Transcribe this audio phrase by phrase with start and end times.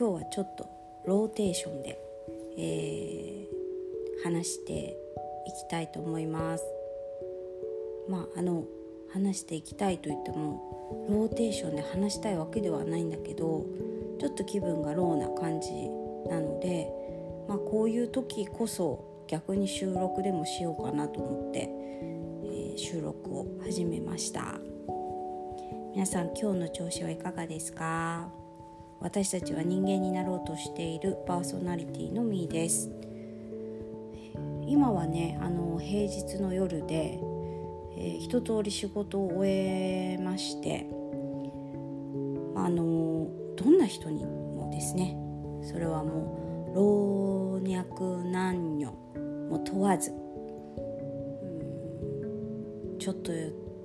[0.00, 0.66] 今日はちょっと
[1.04, 2.00] ローテンションで、
[2.56, 4.96] えー、話して
[5.46, 6.64] いきたいと思います。
[8.08, 8.64] まああの
[9.12, 13.66] 話していきたいと言ってもローテンションで話したいわけではないんだけど
[14.18, 15.70] ちょっと気分がローな感じ
[16.30, 16.88] なので、
[17.46, 21.68] まあ、こういう時こそ逆に収録でもしようかなと思って、
[22.44, 24.58] えー、収録を始めました。
[25.92, 28.39] 皆さん今日の調子はいかがですか？
[29.00, 32.90] 私たちは人間になろうとしているパーソナリティのみーです。
[34.66, 37.18] 今はねあの平日の夜で
[38.02, 40.86] えー、一通り仕事を終えまして
[42.56, 45.16] あのどんな人にもですね
[45.62, 48.86] それはもう老若男女
[49.50, 50.12] も問わず
[52.98, 53.32] ちょっと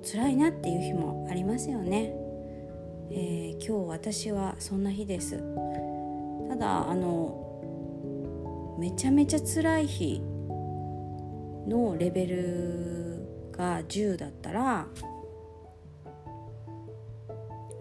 [0.02, 2.14] 辛いなっていう日もありますよね、
[3.10, 5.42] えー、今日私はそんな日です。
[6.48, 10.20] ただあのめちゃめちゃ辛い日
[11.68, 14.86] のレベルが10だったら、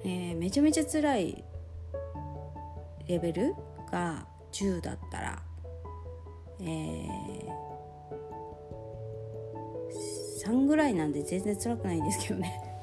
[0.04, 1.44] えー、めちゃめちゃ辛い
[3.08, 3.56] レベル
[3.92, 5.42] が10だったら、
[6.62, 7.06] えー、
[10.46, 12.75] 3ぐらいなんで全然辛くないんですけどね。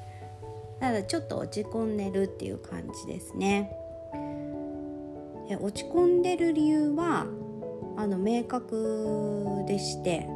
[0.83, 3.71] ただちょっと落ち込んでるっていう感じですね
[5.61, 7.25] 落ち込んでる理由は
[7.95, 10.27] あの明確でして、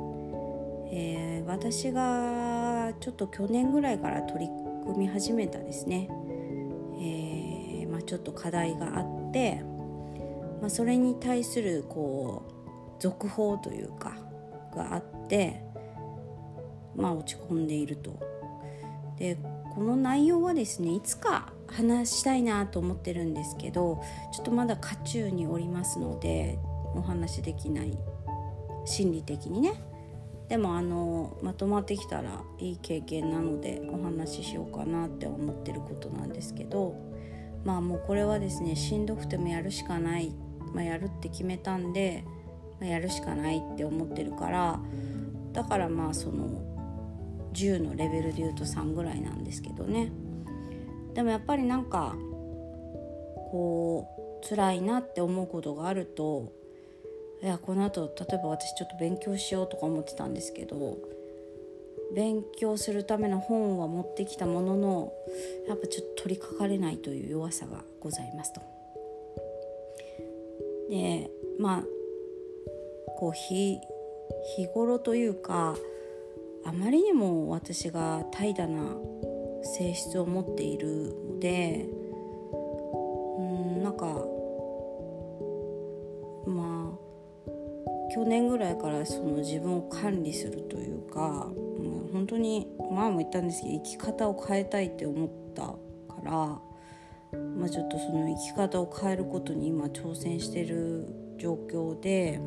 [0.90, 4.52] えー、私がちょっと去年ぐらいから取り
[4.86, 6.08] 組み始めたですね、
[7.02, 9.62] えーまあ、ちょっと課題があって、
[10.62, 14.16] まあ、それに対するこう続報というか
[14.74, 15.62] があって、
[16.96, 18.18] まあ、落ち込んでいると。
[19.18, 19.36] で
[19.78, 24.02] この内容はですねいつか話したいなと思ってるんですけど
[24.34, 26.58] ちょっとまだ渦中におりますので
[26.96, 27.96] お話できない
[28.86, 29.74] 心理的にね。
[30.50, 36.96] でもあのまとまってきたらいい経験なのでお話ししようかなって思ってることなんですけど
[37.64, 40.34] まあもうこれはですねしんどくてもやるしかない、
[40.74, 42.24] まあ、やるって決めたんで、
[42.80, 44.80] まあ、やるしかないって思ってるから
[45.52, 46.67] だからまあその
[47.54, 50.12] 10のレベルで言うと3ぐらいなんですけどね
[51.14, 52.16] でもやっぱりなんか
[53.52, 54.08] こ
[54.44, 56.52] う辛いなって思うことがあると
[57.42, 60.98] いやこのあと例えば私ちょっと勉強しようとか思ってたんですけど
[62.16, 65.14] 勉強するための本は持ってきたものの
[65.68, 68.62] やっぱちょっと取りかかれないという弱さがございますと。
[70.90, 71.30] で
[71.60, 71.84] まあ
[73.18, 73.80] こう日
[74.56, 75.76] 日頃というか
[76.68, 78.84] あまりにも私が怠惰な
[79.64, 81.88] 性質を持っているので
[83.40, 83.42] う
[83.80, 84.06] んなんか
[86.46, 95.80] まあ去年ぐらいからその自分を管理するというかもう本当に前も言ったんですけど生き方を変えたいって思ったか
[96.26, 101.08] ら、まあ、ちょっとその生き方を変えることに今挑戦してる
[101.38, 102.42] 状況で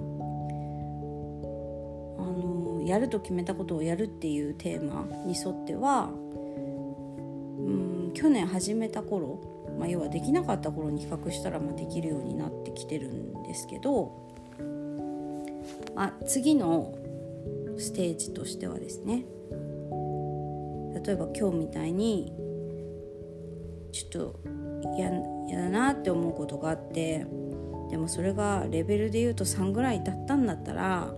[2.91, 9.39] やると決めたことをやるっていうテーマに沿ってはうん去年始めた頃、
[9.78, 14.29] まあ、要はできなかった頃に比較したらまあできるようになってきてるんですけど
[15.95, 16.93] あ次の
[17.79, 19.25] ステージとしてはですね
[21.05, 22.33] 例えば今日みたいに
[23.93, 24.41] ちょっと
[25.47, 27.25] 嫌だなって思うことがあって
[27.91, 31.15] でもそれがレベルで言うと3ぐらいだったんだったら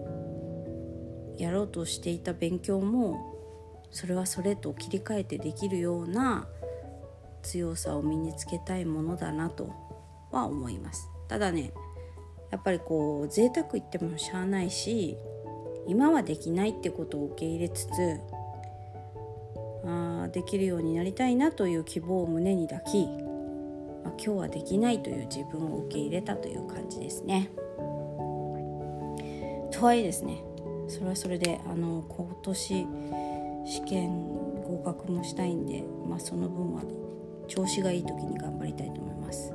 [1.38, 3.32] やろうとしていた勉強も
[3.90, 6.46] それはそれと切り替えてできるような
[7.42, 9.70] 強さを身につけたいものだなと
[10.30, 11.72] は思いますただね
[12.50, 15.16] やっぱりこう贅沢言ってもしゃあないし
[15.86, 18.20] 今はできないってことを受け入れつつ
[19.84, 23.06] あできるようになりたいなという希望を胸に抱き、
[24.04, 27.50] まあ、今日はできないという自分を受け入れたという感じですね。
[29.72, 30.44] とはいえですね
[30.92, 32.86] それはそれであの今年
[33.64, 34.10] 試験
[34.62, 36.82] 合格もしたいんで、まあ、その分は
[37.48, 39.54] 調子がいい時に頑張りたいと思います。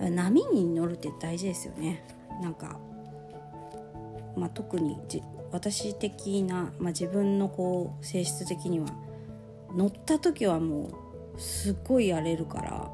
[0.00, 2.04] 波に乗るって大事ですよね
[2.42, 2.78] なんか、
[4.36, 4.98] まあ、特に
[5.52, 8.86] 私的な、まあ、自分のこう性質的には
[9.74, 10.90] 乗った時はも
[11.36, 12.90] うすっごいやれるから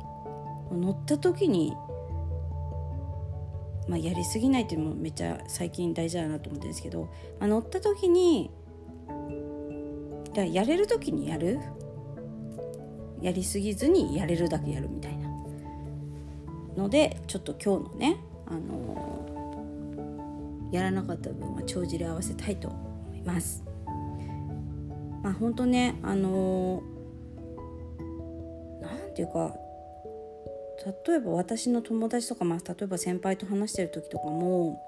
[0.73, 1.73] 乗った時に、
[3.91, 8.53] まあ、やりすぎないっていうのもめっちゃ最近大事だなと思ってるんですけど、まあ、乗った時に
[10.33, 11.59] だやれる時にやる
[13.21, 15.29] やりすぎずにやれるだけやるみたいな
[16.77, 18.17] のでちょっと今日のね
[18.47, 19.29] あの
[20.71, 23.65] やらなかった分は帳尻合わせたいと思います。
[25.25, 26.85] まあ本当ねあの
[28.81, 29.57] なんていうか
[31.06, 34.81] 例えば私の友達とか、まあ、例えば先輩と話してる時とかも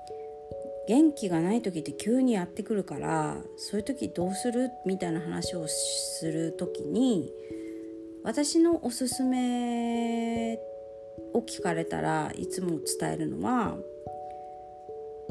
[0.88, 4.70] 元気がない時って急にやってくるからそういう時どうする？
[4.86, 7.30] みたいな話をする時に
[8.24, 10.58] 私のおすすめ
[11.34, 13.76] を聞かれたらいつも伝えるのは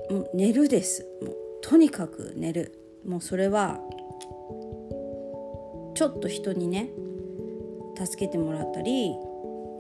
[0.10, 1.06] もう寝るです。
[1.22, 2.78] もうとにかく寝る。
[3.06, 3.80] もうそれは
[5.96, 6.92] ちょっと人にね
[7.98, 9.16] 助けてもらったり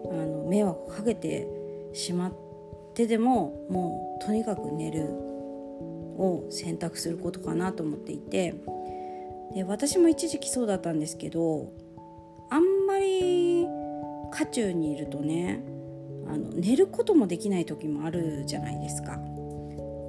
[0.09, 1.47] あの迷惑かけて
[1.93, 2.33] しまっ
[2.93, 5.09] てでももうとにかく寝る
[6.17, 8.55] を選択することかなと思っていて
[9.53, 11.71] で私も一時期そうだったんですけど
[12.49, 13.65] あんまり
[14.31, 15.63] 渦中にいるとね
[16.27, 19.19] あの寝ることもできない時もあるじゃないですか。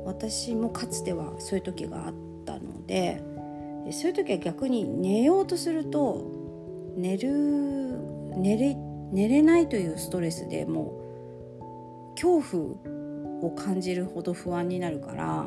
[0.05, 3.23] 私もかつてはそういう時があったので
[3.91, 6.31] そういう時は逆に寝ようとすると
[6.97, 7.31] 寝る
[8.37, 8.77] 寝れ
[9.13, 10.99] 寝れないというストレスでも
[12.11, 12.93] う恐怖
[13.43, 15.47] を感じるほど不安になるから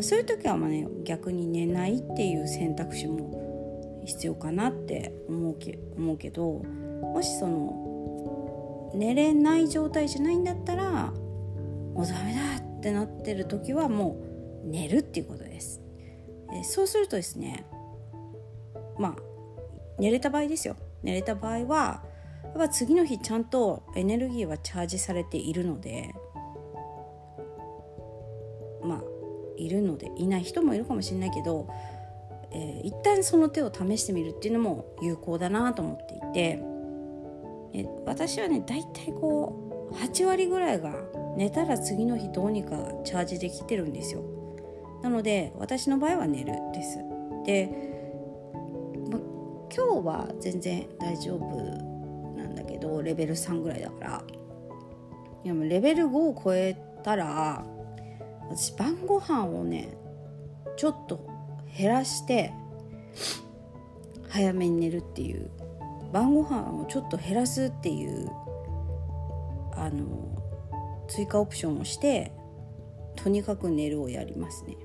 [0.00, 6.62] そういう時はまあ、ね、逆に寝ないっていう選択肢も必要かなって思うけ思うけど
[7.02, 12.40] もしその寝れない状態じゃないんだったらもうダメだ
[12.78, 14.16] ってなってる時はも
[14.64, 15.80] う寝るっていうことです。
[16.54, 17.66] えそうするとですね
[18.98, 19.16] まあ
[19.98, 22.04] 寝れた場合ですよ寝れた場合は
[22.54, 26.14] っぱ次の日ちゃんとエネルギーはチャージされているので
[28.82, 29.02] まあ
[29.56, 31.68] いるのでいない人もいるかもしれないけど、
[32.52, 36.62] えー、一旦その手を試してみるっていうのも有効だなと思っていて
[37.74, 40.94] え私はね大体こう8割ぐらいが
[41.36, 44.22] 寝たら次の日どうにかチャージできてるんですよ。
[45.02, 46.98] なので私の場合は寝るです。
[47.44, 47.66] で、
[49.10, 49.18] ま、
[49.74, 51.93] 今日は全然大丈夫
[52.54, 54.24] だけどレベル3ぐらいだから。
[55.44, 57.66] いやもレベル5を超えたら
[58.48, 59.94] 私晩ご飯をね
[60.76, 61.28] ちょっと
[61.76, 62.52] 減らして
[64.30, 65.50] 早めに寝るっていう。
[66.14, 68.30] 晩ご飯をちょっと減らすっていう
[69.74, 70.38] あの
[71.08, 72.30] 追加オプションをして
[73.16, 74.76] とにかく寝るをやりますね。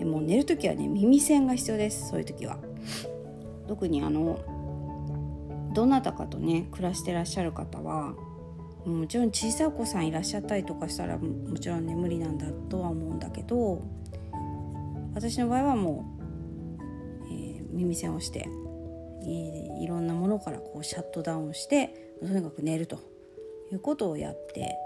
[0.00, 2.58] でも寝る時はね耳栓が必要ですそういう時は。
[3.68, 4.40] 特にあの
[5.72, 8.14] どなたかとね暮らしてらっしゃる方は
[8.84, 13.82] もちろん小さいお子さんいらっしゃったりとかしたらもちろんね無理なんだとは思うんだけど
[15.14, 16.04] 私の場合はも
[17.20, 18.48] う、えー、耳栓をして、
[19.22, 22.98] えー、いろんなものからこうシャットダウンしてとにかく寝ると
[23.70, 24.76] いうことをやって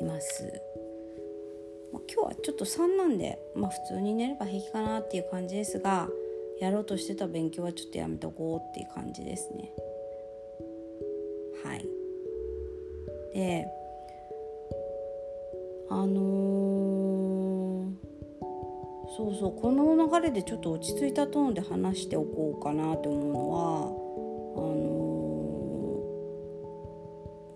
[0.00, 0.62] います。
[1.92, 6.08] まあ、今日はちょっと3なんで、まあ、普通に寝れば平気かなっていう感じですが
[6.60, 9.72] やろうとしてた勉強はちょっとやめとこうっていう感じですね。
[11.64, 11.86] はい。
[13.34, 13.66] で
[15.88, 16.10] あのー、
[19.16, 23.86] そうそうこの流れでちょっと落ち着いたトーンで話しておこうかなと思うのは
[24.56, 24.90] あのー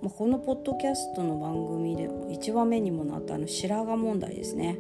[0.05, 4.79] ま、このポッドキャストの番組でも1話目にもなったあの白髪問題ですね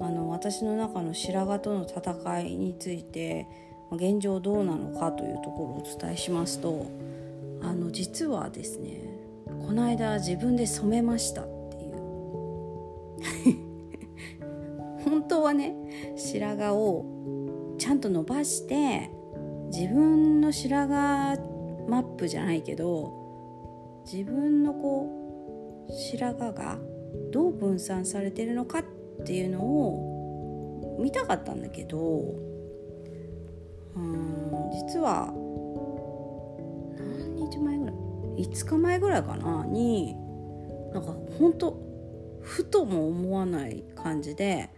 [0.00, 3.46] あの私の中の白髪との戦いについて
[3.92, 6.86] 現状どうなのかというところをお伝えしますと
[7.60, 9.02] あの実はですね
[9.46, 11.96] この間自分で染めましたっていう。
[15.04, 15.74] 本当はね
[16.16, 17.04] 白髪を
[17.78, 19.10] ちゃんと伸ばして
[19.70, 21.40] 自分の白髪
[21.88, 26.78] マップじゃないけど自分のこう白髪が
[27.32, 31.98] どう分散されてるのかってっていうのを見たかったんだけど
[33.96, 35.32] うん実は
[36.96, 37.94] 何日前ぐらい
[38.38, 39.66] ？5日前ぐらいかな？
[39.66, 40.14] に
[40.92, 41.78] なんかほんと
[42.40, 44.70] ふとも思わない感じで、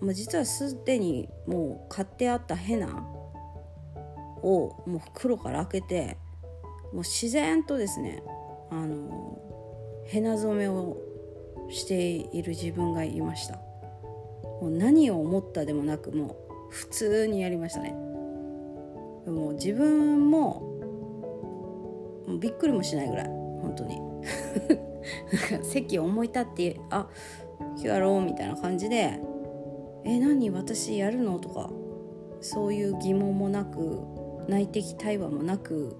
[0.00, 2.88] ま、実はすでにもう買ってあったヘナ
[4.42, 6.18] をもう袋から開けて
[6.92, 8.22] もう自然とですね
[8.70, 9.38] あの
[10.06, 10.96] ヘナ染めを
[11.72, 13.56] している自分がいました。
[14.60, 17.92] もう何を思ったでもなくもう普通にやりましたね。
[19.26, 20.60] もう自分も
[22.26, 23.26] もうびっくりもしないぐらい。
[23.26, 23.98] 本当に。
[25.62, 27.08] 席を思い立ってあ
[27.58, 29.20] 今日やろうみたいな感じで
[30.04, 31.70] 「え何私やるの?」とか
[32.40, 34.00] そういう疑問もなく
[34.48, 35.96] 内的対話もなく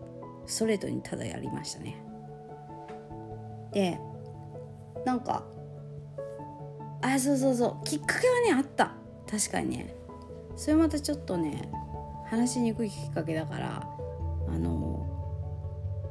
[0.47, 1.97] ストレートにただやりましたね。
[3.73, 3.99] で
[5.05, 5.45] なんか
[7.02, 8.92] あそうそうそうきっかけはねあった
[9.30, 9.94] 確かにね
[10.56, 11.71] それまたちょっとね
[12.26, 13.87] 話しにくいきっかけだから
[14.49, 15.06] あの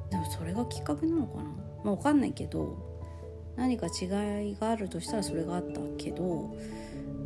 [0.09, 1.43] でもそれがきっかけなのかな、
[1.83, 2.91] まあ、分かんないけど
[3.55, 6.55] 何か違いがあるとしたらそれがあったけど、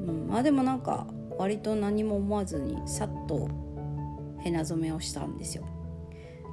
[0.08, 1.08] うん、まあでもなんか
[1.38, 3.50] 割と何も思わずにさっと
[4.40, 5.66] ヘナ染めをしたんですよ。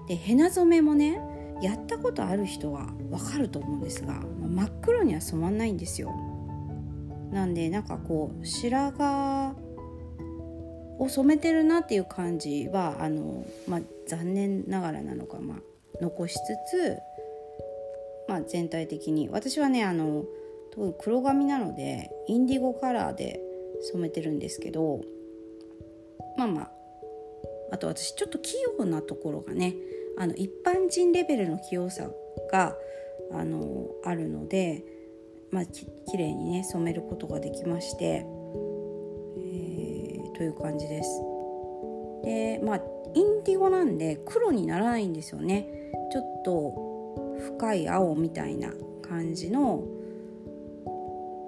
[0.09, 1.21] でヘナ染めもね
[1.61, 6.13] やったことある人は分かると思うんですがま真っ黒には染まんないんですよ。
[7.33, 9.57] なんでなんかこう白髪
[10.99, 15.59] を染めてるなっていう感じはあの、まあ、残念ながらなのか、まあ、
[16.01, 16.39] 残しつ
[16.71, 16.99] つ、
[18.29, 20.25] まあ、全体的に私はねあの
[21.01, 23.41] 黒髪なのでインディゴカラーで
[23.91, 25.01] 染めてるんですけど
[26.37, 26.71] まあまあ
[27.73, 29.75] あと私ちょっと器用なところがね
[30.19, 32.11] あの一般人レベルの器用さ
[32.51, 32.77] が
[33.33, 34.85] あのあるので、
[35.53, 41.09] まあ、ききれいにね染めることができまして、えー、という感じです。
[42.25, 42.81] でまあ
[43.15, 45.69] インディゴなんで黒にならないんですよね
[46.11, 46.93] ちょっと
[47.59, 49.83] 深い青みたいな感じの、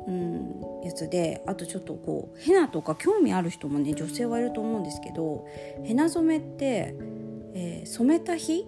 [0.06, 5.46] うん、やつであとちょっとこうヘナとか興味ある人もね女性はいると思うんですけど
[5.84, 6.94] ヘナ染めって、
[7.54, 8.66] えー、染めた日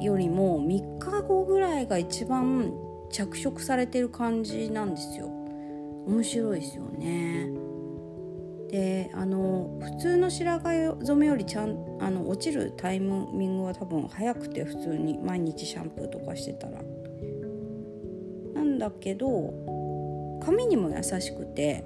[0.00, 2.72] よりも3日後ぐらいが一番
[3.14, 5.28] 着色されてる感じなんですよ。
[6.06, 7.48] 面白いですよね。
[8.68, 16.82] であの普通の白髪染めよりちゃんあの落ちるタイミングは多分早くて普通に毎日シャンプーとかしてたら。
[18.54, 21.84] なんだけど髪にも優しくて、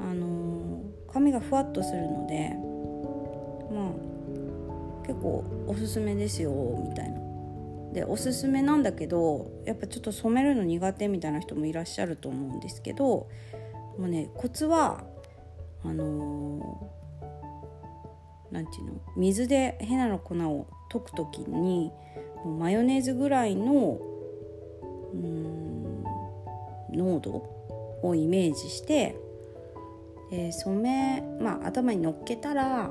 [0.00, 2.50] あの、髪がふわっとするので
[3.72, 6.50] まあ結構おすすめですよ
[6.82, 7.23] みたいな。
[7.94, 13.28] でおすすめなんだけどやっぱちょっと染めるの苦手みたいな人もいらっしゃると思うんですけども
[14.00, 15.04] うねコツは
[15.84, 16.90] あの
[18.50, 21.92] 何、ー、て言うの水でヘナの粉を溶く時に
[22.58, 24.00] マヨネーズぐらいの
[25.12, 26.04] うん
[26.92, 27.42] 濃度
[28.02, 29.16] をイメージして、
[30.30, 32.90] え、染め、まあ、頭に乗っけたら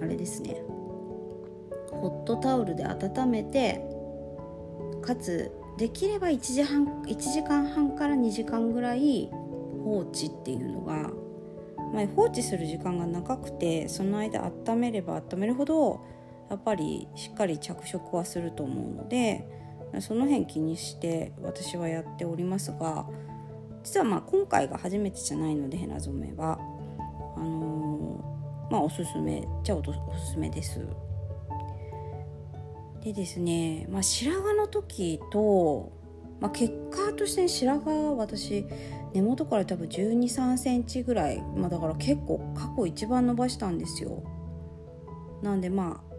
[0.00, 0.62] あれですね。
[2.00, 3.84] ホットタオルで温めて
[5.02, 9.28] かつできれば1時半1時間半から2時間ぐらい
[9.84, 11.10] 放置っていうのが、
[11.92, 16.00] まあ、放置する時間が長くてその間温めれば温めるほど
[16.50, 19.46] やっぱりしっかり着色はすると思うので
[20.00, 23.06] その辺気にして私はやっておりますが
[23.82, 26.58] 実はまあ今回が初めてじゃないのでヘナ染めは
[27.36, 29.84] あのー、まあおすすめじゃあお
[30.18, 30.80] すすめです。
[33.04, 35.92] でですね、まあ、白髪の時と、
[36.40, 38.64] まあ、結果として白髪は私
[39.12, 44.24] 根元から多分1 2 3センチぐらい、まあ、だから結構過去一番伸ばしたんですよ。
[45.42, 46.14] なんでまあ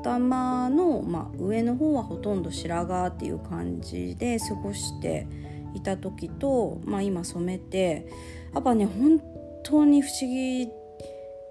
[0.00, 5.26] 頭の、まあ、上の方はほとんど白髪っていう感じで過ごして
[5.74, 8.06] いた時と、まあ、今染めて
[8.54, 9.20] やっぱね本
[9.64, 10.68] 当に不思議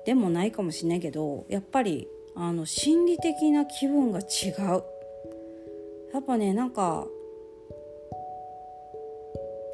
[0.06, 4.84] でもないかもしれないけどやっぱりあの心理的な気分が違う。
[6.14, 7.08] やっぱねなんか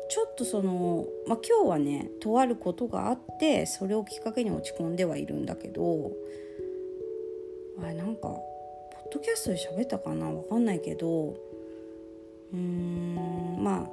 [0.09, 6.11] ちょっとその、まあ、今日はねとあることがあってそれをきっかけに落ち込んではいるんだけど
[7.81, 8.39] あれなんかポ
[9.09, 10.31] ッドキャストで喋ったかな？
[10.31, 13.87] 分かんないけどうーんまあ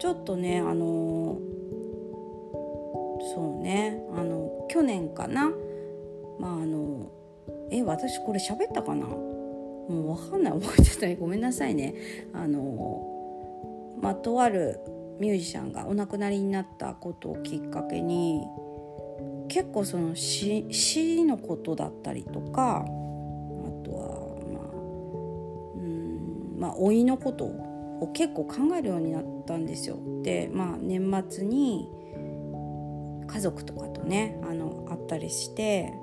[0.00, 1.38] ちょっとねあの
[3.34, 5.50] そうねあの去年かな？
[6.38, 7.10] まああの
[7.72, 9.06] え私これ喋ったかな？
[9.06, 10.52] もう分かんない。
[10.60, 11.16] 覚えてない。
[11.16, 11.94] ごめんなさいね。
[12.32, 13.08] あの
[14.00, 14.78] まあとある
[15.18, 18.42] ミュージシャンがお亡くなりになったことをきっかけに
[19.48, 24.64] 結構その死のことだったりとかあとはまあ
[25.76, 29.98] うんまあ老いのことを結構考えるようになったんですよ。
[30.22, 31.88] でまあ年末に
[33.26, 35.94] 家族とかとねあの会ったりして、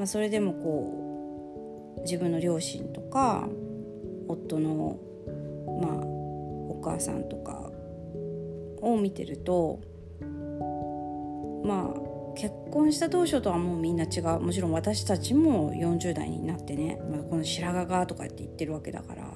[0.00, 3.46] まあ、それでもこう自分の両親とか
[4.28, 4.98] 夫の
[5.78, 7.70] まあお母さんとか
[8.80, 9.78] を見てると
[11.62, 14.40] まあ結婚した当初とはもうみんな違う。
[14.40, 19.30] もちろん私たちも40代になってね、まあ、この白髪がとかって言ってるわけだから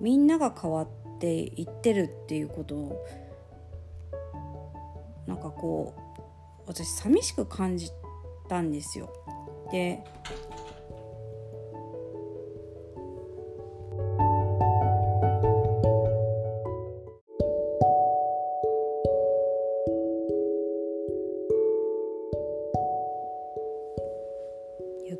[0.00, 0.88] みんなが変わっ
[1.18, 3.04] ていってるっていうことを
[5.26, 7.90] なんかこう私寂しく感じ
[8.48, 9.12] たんですよ。
[9.70, 10.02] で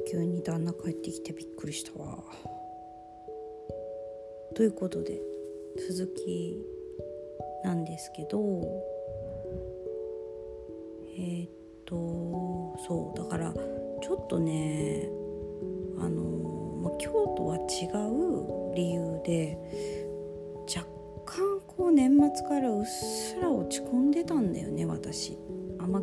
[0.07, 2.23] 急に旦那帰ってきてびっくりしたわ。
[4.55, 5.21] ということで
[5.89, 6.57] 続き
[7.65, 8.39] なんですけど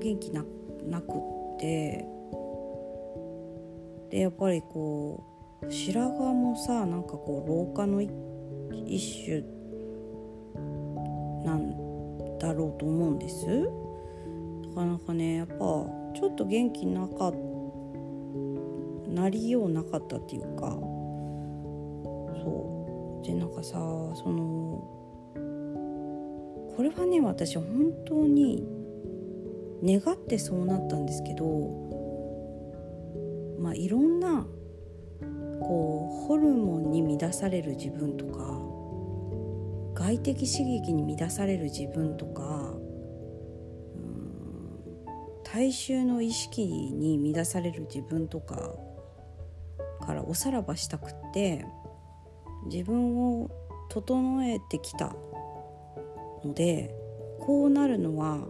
[0.01, 0.43] 元気な
[0.85, 1.15] なくっ
[1.59, 2.07] て。
[4.09, 5.23] でやっぱりこ
[5.63, 9.41] う白髪もさなんかこう老化の一種
[11.45, 13.45] なんだろうと思うんです。
[14.67, 17.31] なかなかねやっぱちょっと元気なか
[19.07, 20.77] なりようなかったっていうか。
[22.43, 23.25] そう。
[23.25, 23.73] でなんかさ
[24.15, 24.83] その
[26.75, 27.65] これはね私本
[28.05, 28.80] 当に
[29.83, 31.45] 願ってそうなったんですけど
[33.59, 34.45] まあいろんな
[35.61, 38.59] こうホルモンに乱される自分とか
[39.93, 42.73] 外的刺激に乱される自分とか
[45.43, 48.73] 大衆の意識に乱される自分とか
[50.01, 51.65] からおさらばしたくって
[52.65, 53.51] 自分を
[53.89, 55.13] 整えてきた
[56.43, 56.95] ので
[57.39, 58.47] こうなるのは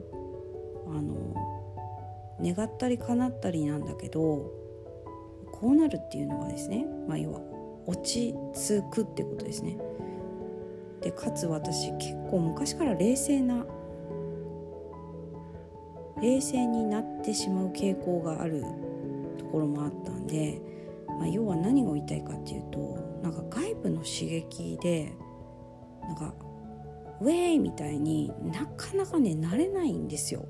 [0.91, 1.15] あの
[2.41, 4.51] 願ったり叶ったりなんだけど
[5.51, 7.41] こうなるっていうのはですね、まあ、要は
[7.85, 9.77] 落ち着くってことですね。
[11.01, 13.65] でかつ私結構昔から冷静な
[16.21, 18.63] 冷静になってしまう傾向がある
[19.37, 20.61] ところもあったんで、
[21.07, 22.79] まあ、要は何が言いたいかっていうと
[23.23, 25.11] なんか外部の刺激で
[26.03, 26.33] なんか
[27.21, 30.45] ウェイみたいになかなかね慣れないんですよ。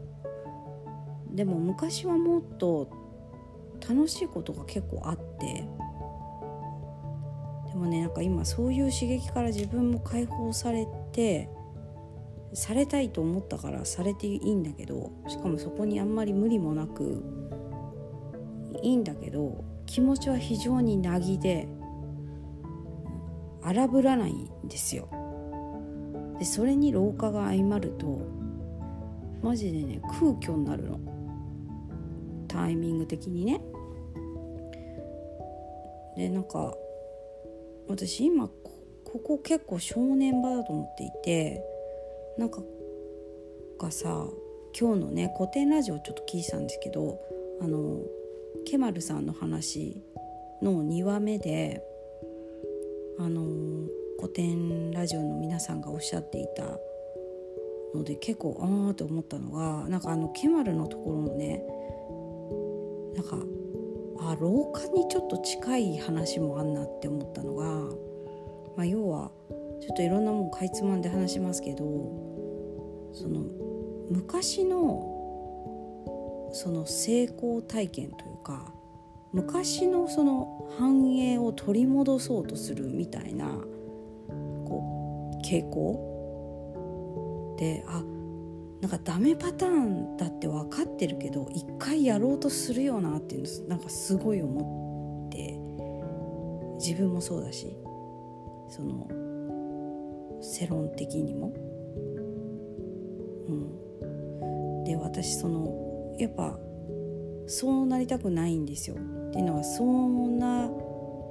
[1.34, 2.90] でも昔はもっと
[3.88, 5.68] 楽しいことが結構あって
[7.70, 11.50] でもねなんか今そういう刺激から自分も解放されて
[12.54, 17.24] されたいと思ったからされていいんだけどしかもそこにあんまり無理もなく
[18.84, 21.68] いいんだけど気持ちは非常になぎで
[23.64, 25.08] 荒ぶらないんですよ。
[26.40, 28.22] でそれに老化が相まると
[29.44, 31.00] マジでね空虚になるの
[32.52, 33.62] タイミング的にね。
[36.18, 36.76] でなんか
[37.88, 38.50] 私今
[39.06, 41.64] ここ結構正念場だと思っていて
[42.38, 42.62] なんか
[43.80, 44.28] がさ
[44.78, 47.20] 今日のね古典ラジオちょっと聞いてたんですけど
[47.62, 48.02] あの
[48.66, 50.04] ケマルさんの話
[50.62, 51.82] の2話目で
[53.18, 53.88] あの
[54.20, 56.78] 古典ラジオの皆さんがおっしゃっていた
[57.96, 61.64] ので結構ああって思ったのがなんかあのケマルのところのね
[63.16, 63.38] なんか
[64.24, 67.66] あ老化にちょっと近い話もあんなって思ったのが、
[68.78, 69.32] まあ、要は
[69.82, 71.84] ちょっといろんなもんかいつまんで話しますけど
[73.14, 73.44] その
[74.10, 75.08] 昔の
[76.54, 78.72] その成功体験というか
[79.34, 83.48] 昔のその繁栄を取り戻そうとするみたいな
[84.66, 88.04] こう傾向であ
[88.82, 95.60] なんかダメパターンだって分かってるけど一回やろうとするよなっていうのなんかすごい思って
[96.80, 97.78] 自分もそうだし
[98.70, 99.08] その
[100.42, 101.54] 世論的にも。
[103.48, 106.58] うん、で私そのやっぱ
[107.46, 108.96] そうなりたくないんですよ。
[108.96, 110.70] っていうのはそうな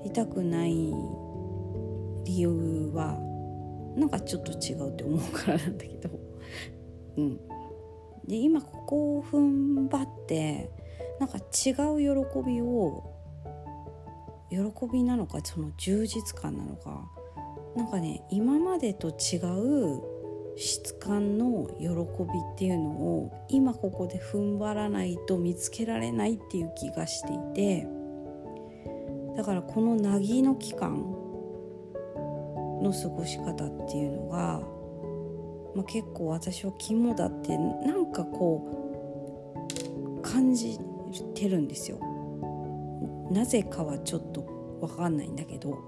[0.04, 0.74] りたくない
[2.24, 3.18] 理由は
[3.96, 6.19] なんかちょっと違うって思うからなんだけど。
[7.16, 7.36] うん、
[8.26, 10.70] で今ここを踏ん張って
[11.18, 13.12] なんか違う喜びを
[14.50, 14.58] 喜
[14.92, 17.08] びなのかその充実感なのか
[17.76, 20.02] なんかね今までと違う
[20.56, 27.86] 質感の喜びっていうのを今ここで踏ん張らないと見つけられないっていう気がしていて
[29.36, 31.00] だからこのなぎの期間
[32.82, 34.60] の過ごし方っていうのが
[35.74, 39.66] まあ、結構私は肝だってなんかこ
[40.18, 40.78] う感じ
[41.34, 41.98] てるんですよ。
[43.30, 44.42] なぜかはちょっと
[44.80, 45.78] 分かんないんだけど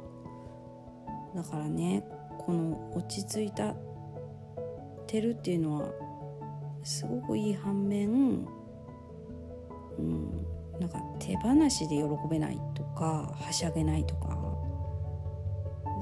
[1.35, 2.05] だからね
[2.39, 3.75] この落ち着いた
[5.07, 5.89] てるっていうのは
[6.85, 8.47] すごくいい反面、
[9.99, 10.47] うん、
[10.81, 14.39] なんか手放しで喜べないとかはしゃげないとか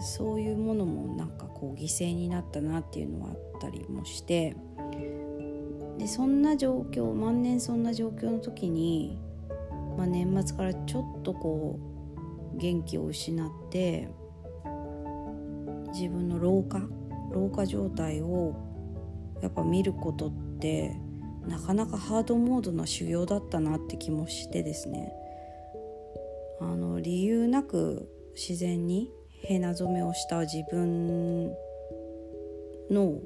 [0.00, 4.56] そういうものもなんかこう犠牲になったなっていうのはあったりもして
[5.98, 9.18] でそんな状況万年そんな状況の時に
[10.00, 11.78] まあ、年末からちょっとこ
[12.54, 14.08] う元気を失って
[15.92, 16.80] 自分の老化
[17.32, 18.56] 老化状態を
[19.42, 20.96] やっぱ見ることって
[21.46, 25.12] なかなかハードモードな修行だったなって気もしてですね。
[26.62, 29.10] あの理由なく自然に
[29.50, 31.48] ヘナ染めをした自分
[32.88, 33.20] の何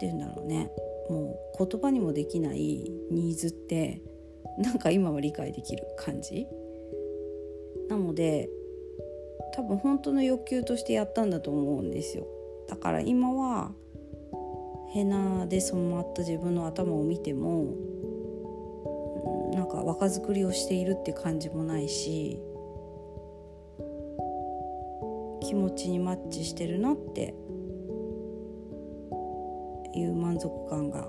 [0.00, 0.68] て言うんだろうね。
[1.08, 4.02] もう言葉にもできないニーズって
[4.58, 6.48] なんか今は理解できる感じ？
[7.88, 8.50] なので
[9.54, 12.26] 多分本当の欲求としてやったんだと思うんですよ。
[12.66, 13.70] だから今は
[14.90, 17.76] ヘナで染まった自分の頭を見ても
[19.52, 22.40] なんか若作りをしているって感じもないし
[25.46, 27.36] 気持ちにマッチしてるなって
[29.94, 31.08] いう満足感が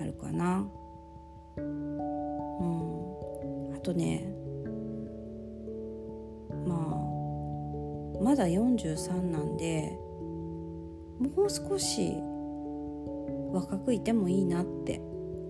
[0.00, 0.68] あるかな。
[1.56, 4.34] うん、あとね
[6.66, 6.78] まあ
[8.20, 9.96] まだ43なんで
[11.20, 12.16] もう少し
[13.52, 15.00] 若くいてもいいなって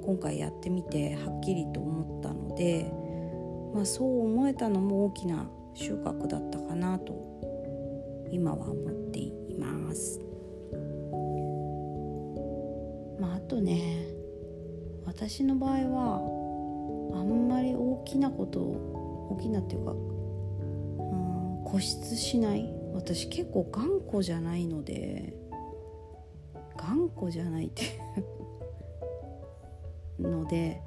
[0.05, 2.93] 今回やってみてはっきりと思ったので、
[3.75, 7.39] まあ、そう思えたのも大きな収穫だったかなと
[8.31, 10.21] 今は思っています。
[13.21, 14.07] まあ、あとね
[15.05, 19.95] 私の場合はあんまり大きなこと大きなっていうかう
[21.63, 25.35] ん固執しない私結構頑固じゃないので
[26.77, 27.87] 頑固じゃないってい
[30.21, 30.81] うので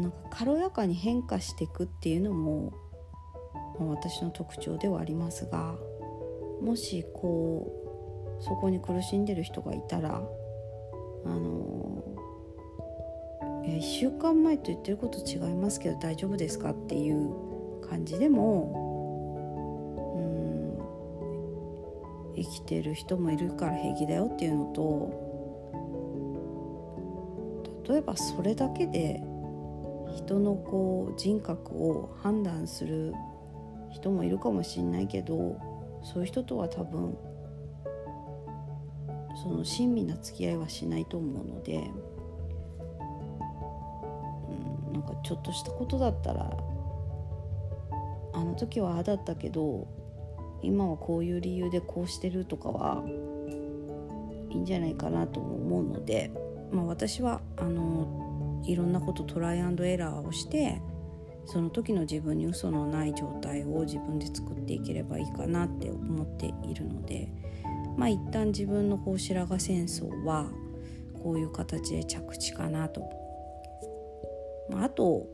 [0.00, 2.72] なんか軽やかに変化していくっていうのも、
[3.78, 5.76] 私の特徴ではありますが
[6.64, 7.70] もしこ
[8.40, 10.22] うそこに苦しんでる人がいたら
[11.24, 12.02] あの
[13.66, 17.30] 1週間前と言ってること違いますけど大丈夫ですかっていう
[17.86, 18.80] 感じでも
[22.34, 25.24] うん生きてる人もいるから平気だよっていうのと
[27.88, 29.22] 例えばそれだけで
[30.16, 33.12] 人のこう人格を判断する
[33.90, 35.73] 人もいるかもしれないけど
[36.04, 37.16] そういう人とは多分
[39.42, 41.90] その親身な付き合いはしないと思うので、
[44.86, 46.56] うん、なんかちょっとしたことだったら
[48.32, 49.88] あの時はああだったけど
[50.62, 53.04] 今はこういう理由でこうしてるとかは
[54.50, 56.30] いいんじゃないかなと思うので、
[56.72, 60.80] まあ、私はあのいろんなことトライアンドエラーをして
[61.46, 67.28] その時の自分に嘘のない状態を自分で作っていければいいかなって思っているので。
[67.96, 70.50] まあ一旦自分のこう白髪戦争は
[71.22, 73.02] こういう形で着地かなと。
[74.70, 75.26] まあ、あと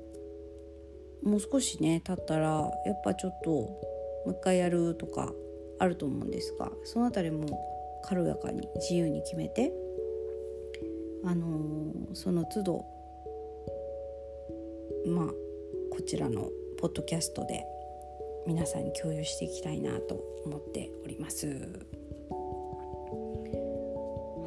[1.23, 3.79] もう少しね経ったらやっぱちょっとも
[4.27, 5.33] う一回やるとか
[5.79, 9.73] あると思うんですがその辺りも軽やかに自由に決めて
[11.25, 12.85] あのー、その都度
[15.07, 15.27] まあ
[16.01, 17.63] こちらのポッドキャストで
[18.47, 21.47] 皆さんに共有していきたいなと思っております。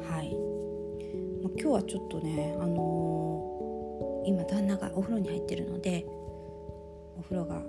[0.02, 0.34] はい
[1.56, 6.04] 今日はちょっとね、あのー、今旦那がお風呂に入ってるので
[7.18, 7.62] お風呂がか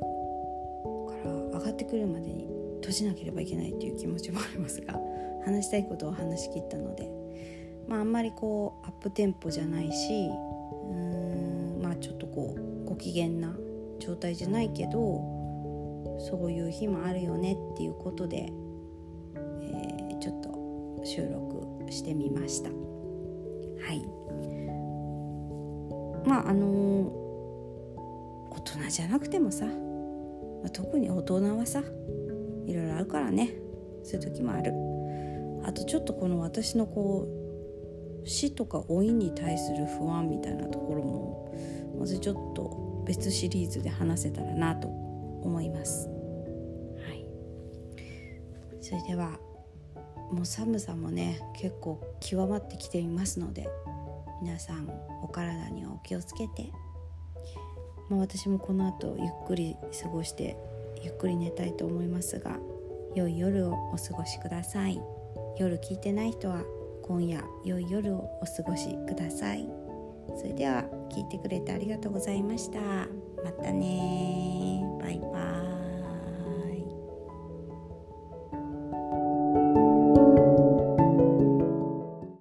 [1.24, 4.96] ら上がってくるまでに閉じなければいけないっていう気持ちもありますが
[5.46, 7.08] 話したいことを話し切ったので、
[7.88, 13.56] まあ、あんまりこうアップテンポじゃないしうーんまあちょっとこうご機嫌な
[14.06, 14.94] 状態じゃないけど
[16.20, 22.70] そういう日もあるよねっていうことで、えー、ちょっと収録してみました。
[22.70, 22.76] は
[23.94, 24.06] い。
[26.28, 26.68] まああの
[28.52, 29.72] 大人じゃなくてもさ、ま
[30.68, 31.84] あ、特に大人はさ
[32.66, 33.54] いろいろあるからね。
[34.04, 34.72] そういう時もある。
[35.64, 37.28] あとちょっとこの私のこ
[38.24, 41.56] う死とか老いに対する不安みたいなところも
[42.00, 46.08] まずちょっと別シリーズで話せたらなと思います。
[46.08, 47.26] はい、
[48.82, 49.40] それでは
[50.32, 53.70] もう寒さもね結構極まってきていますので
[54.42, 54.90] 皆さん
[55.24, 56.72] お体にはお気をつけて、
[58.10, 60.58] まあ、私もこの後ゆっくり過ごして
[61.04, 62.58] ゆっくり寝たいと思いますが
[63.14, 65.00] 良い夜をお過ごしください。
[65.58, 66.64] 夜聞いてない人は
[67.02, 69.85] 今夜良い夜をお過ごしください。
[70.36, 72.80] それでは聞いてくれてありがとうございました。
[73.44, 75.55] またねバイバイ。